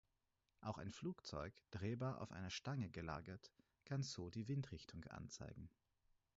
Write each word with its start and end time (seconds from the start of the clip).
Auch 0.61 0.79
ein 0.79 0.89
Flugzeug, 0.89 1.53
drehbar 1.69 2.21
auf 2.23 2.31
einer 2.31 2.49
Stange 2.49 2.89
gelagert, 2.89 3.51
kann 3.85 4.01
so 4.01 4.31
die 4.31 4.47
Windrichtung 4.47 5.05
anzeigen. 5.05 5.69